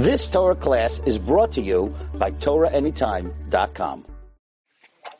[0.00, 4.06] This Torah class is brought to you by TorahAnytime.com.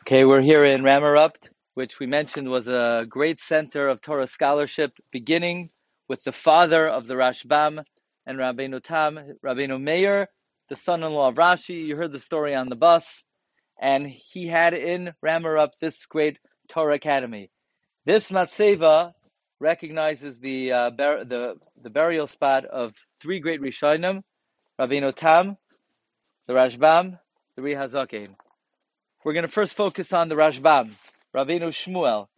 [0.00, 4.92] Okay, we're here in Ramerupt, which we mentioned was a great center of Torah scholarship,
[5.12, 5.68] beginning
[6.08, 7.84] with the father of the Rashbam
[8.24, 10.28] and Rabbeinu Tam, Rabbeinu Meir,
[10.70, 11.78] the son-in-law of Rashi.
[11.78, 13.22] You heard the story on the bus,
[13.78, 16.38] and he had in Ramerupt this great
[16.70, 17.50] Torah academy.
[18.06, 19.12] This matseva
[19.60, 24.22] recognizes the uh, bar- the the burial spot of three great Rishonim,
[24.80, 25.58] Rabbeinu Tam,
[26.46, 27.18] the Rashbam,
[27.54, 28.28] the Rihazakim.
[29.22, 30.92] We're going to first focus on the Rashbam,
[31.36, 32.28] Rabbeinu Shmuel.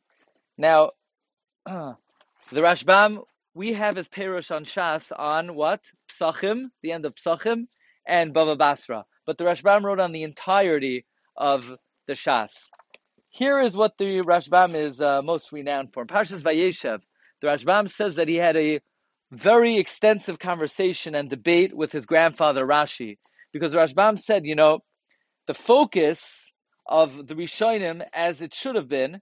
[0.58, 0.90] Now,
[1.66, 1.96] the
[2.52, 3.22] Rashbam
[3.54, 7.68] we have his perush on Shas on what Psachim, the end of Psachim,
[8.04, 9.04] and Bava Basra.
[9.24, 11.70] But the Rashbam wrote on the entirety of
[12.08, 12.70] the Shas.
[13.28, 16.06] Here is what the Rashbam is uh, most renowned for.
[16.06, 17.02] Parshas Vayeshev,
[17.40, 18.80] the Rashbam says that he had a
[19.32, 23.16] very extensive conversation and debate with his grandfather Rashi,
[23.52, 24.80] because Rashbam said, you know,
[25.46, 26.52] the focus
[26.86, 29.20] of the Rishonim, as it should have been,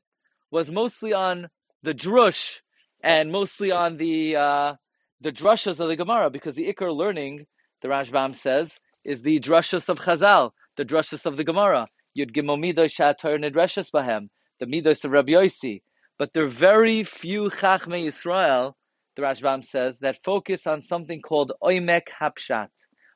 [0.50, 1.48] was mostly on
[1.84, 2.56] the drush
[3.02, 4.74] and mostly on the uh,
[5.20, 7.46] the drushas of the Gemara, because the Iker learning,
[7.82, 11.86] the Rashbam says, is the drushas of Chazal, the drushas of the Gemara.
[12.18, 15.82] Yud Gimel Midosh Shator Nidreshes Bahem, the Midos of Rabbi Yossi.
[16.18, 18.72] But there are very few Chachmei Yisrael,
[19.16, 22.68] the Rashbam says, that focus on something called Oimek Hapshat.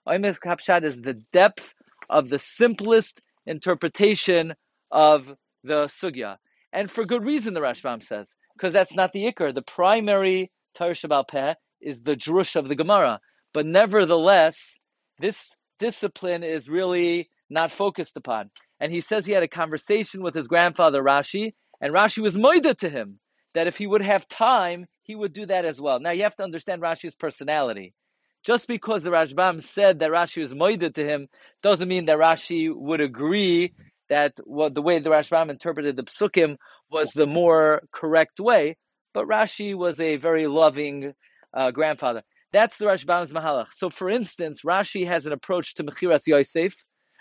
[0.09, 1.75] Oimek Hapshat is the depth
[2.11, 4.55] of the simplest interpretation
[4.91, 5.27] of
[5.63, 6.37] the Sugya.
[6.73, 9.55] And for good reason, the Rashbam says, because that's not the Iker.
[9.55, 13.21] The primary Shabbal Peh is the Drush of the Gemara.
[13.53, 14.77] But nevertheless,
[15.21, 15.49] this
[15.79, 18.51] discipline is really not focused upon.
[18.81, 22.77] And he says he had a conversation with his grandfather Rashi, and Rashi was moida
[22.79, 23.21] to him
[23.55, 26.01] that if he would have time, he would do that as well.
[26.01, 27.95] Now you have to understand Rashi's personality.
[28.45, 31.29] Just because the Rashbam said that Rashi was moida to him
[31.63, 33.75] doesn't mean that Rashi would agree
[34.11, 36.57] that what the way the Rashbam interpreted the psukim
[36.91, 38.77] was the more correct way.
[39.15, 41.15] But Rashi was a very loving
[41.55, 42.23] uh, grandfather.
[42.53, 43.69] That's the Rashbam's mahalach.
[43.73, 46.75] So, for instance, Rashi has an approach to Mechiras Yosef.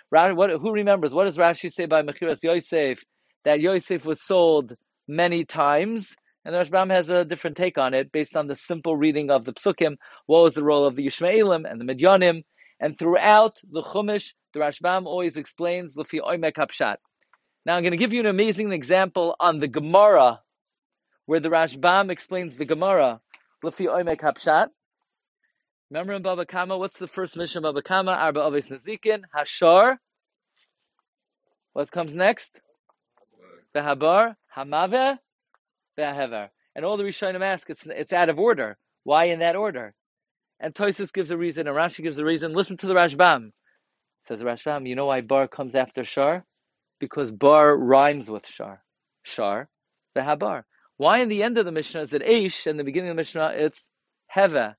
[0.10, 1.14] What, who remembers?
[1.14, 3.04] What does Rashi say by Mechiras Yosef?
[3.46, 4.76] That Yosef was sold
[5.08, 6.14] many times,
[6.46, 9.46] and the Rashbam has a different take on it based on the simple reading of
[9.46, 9.98] the psukim.
[10.26, 12.44] What was the role of the Yishmaelim and the Midyanim?
[12.80, 16.98] And throughout the Chumash, the Rashbam always explains Lefi Oimek Hapshat.
[17.66, 20.42] Now I'm going to give you an amazing example on the Gemara,
[21.26, 23.22] where the Rashbam explains the Gemara.
[23.64, 24.68] Lefi Oimek Hapshat.
[25.90, 28.12] Remember in Baba Kama, what's the first Mishnah of Baba Kama?
[28.12, 29.98] Arba Oves Nazikin, Hashar.
[31.72, 32.52] What comes next?
[33.74, 35.18] The Habar, Hamave,
[35.96, 36.50] the Hever.
[36.76, 38.78] And all the Rishonim ask, it's, it's out of order.
[39.04, 39.94] Why in that order?
[40.60, 42.54] And Toisus gives a reason, and Rashi gives a reason.
[42.54, 43.52] Listen to the Rashbam.
[44.28, 46.46] Says Rashbam, you know why Bar comes after Shar?
[47.00, 48.82] Because Bar rhymes with Shar.
[49.24, 49.68] Shar,
[50.16, 50.64] the Habar.
[50.98, 53.22] Why in the end of the Mishnah is it Aish, and the beginning of the
[53.22, 53.90] Mishnah it's
[54.34, 54.76] Heve?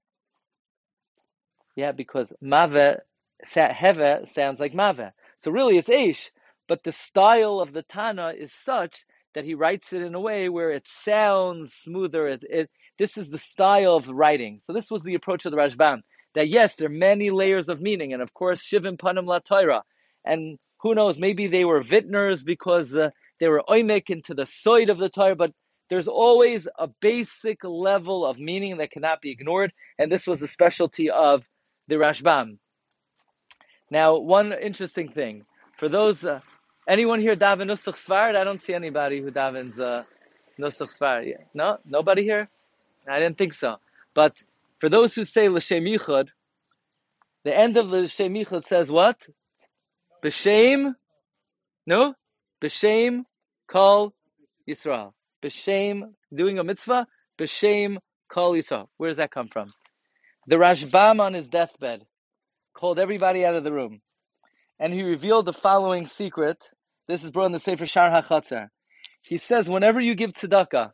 [1.76, 2.96] Yeah, because Mave,
[3.44, 5.10] Heve sounds like Mave.
[5.40, 6.30] So really it's Aish,
[6.68, 10.48] but the style of the Tana is such that he writes it in a way
[10.48, 12.28] where it sounds smoother.
[12.28, 14.60] It, it, this is the style of writing.
[14.64, 16.02] So this was the approach of the Rashbam.
[16.34, 19.82] That yes, there are many layers of meaning, and of course, Shivim Panim La Torah.
[20.24, 24.88] And who knows, maybe they were vitners because uh, they were oimek into the side
[24.88, 25.52] of the Torah, but
[25.90, 30.48] there's always a basic level of meaning that cannot be ignored, and this was the
[30.48, 31.44] specialty of
[31.88, 32.58] the Rashbam.
[33.90, 35.44] Now, one interesting thing
[35.78, 36.40] for those, uh,
[36.88, 38.36] anyone here daven nusach Sfard?
[38.36, 40.04] I don't see anybody who davens uh,
[40.58, 41.32] nusach Sfard.
[41.54, 42.48] No, nobody here.
[43.08, 43.76] I didn't think so.
[44.14, 44.42] But
[44.80, 46.28] for those who say l'shem yichud,
[47.44, 49.26] the end of l'shem yichud says what?
[50.24, 50.94] B'shem,
[51.86, 52.14] no,
[52.62, 53.24] b'shem
[53.66, 54.14] kol
[54.68, 55.12] Yisrael.
[55.42, 57.06] B'shem doing a mitzvah.
[57.38, 58.88] B'shem kol Yisrael.
[58.96, 59.74] Where does that come from?
[60.46, 62.04] The Rashbam on his deathbed
[62.74, 64.00] called everybody out of the room,
[64.78, 66.70] and he revealed the following secret.
[67.08, 68.68] This is brought in the Sefer Shar HaChatzar.
[69.22, 70.92] He says, whenever you give tzedakah,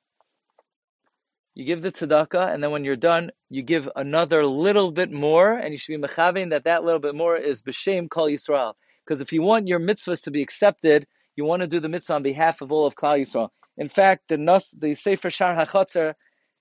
[1.55, 5.53] you give the tzedakah, and then when you're done, you give another little bit more,
[5.53, 8.75] and you should be mechavein that that little bit more is b'shem kol Yisrael.
[9.05, 12.15] Because if you want your mitzvahs to be accepted, you want to do the mitzvah
[12.15, 13.49] on behalf of all of Klal Yisrael.
[13.77, 16.15] In fact, the Nas, the Sefer Shar HaChatzar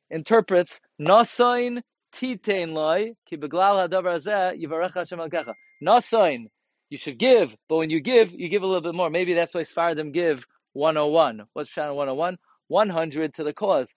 [0.09, 1.81] interprets Nasain
[2.15, 5.53] Titein Loi Ki Beglal Hadavar Hazeh Yivarech Hashem Alkecha.
[5.85, 6.47] Nasain,
[6.89, 9.09] you should give, but when you give, you give a little bit more.
[9.09, 11.43] Maybe that's why Sfaradim give 101.
[11.53, 12.37] What's Shana 101?
[12.67, 13.87] 100 to the cause.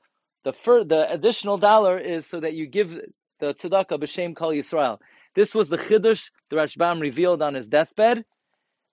[0.44, 2.90] The fir- the additional dollar is so that you give
[3.40, 4.98] the tzedakah b'shem kol Yisrael.
[5.34, 8.24] This was the chiddush the Rashbam revealed on his deathbed,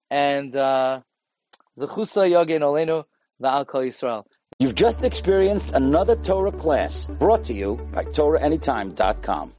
[0.10, 1.00] and uh,
[1.78, 3.04] zechusa yogen olenu
[3.42, 4.26] va'al kol Yisrael.
[4.60, 9.54] You've just experienced another Torah class brought to you by TorahAnytime.com.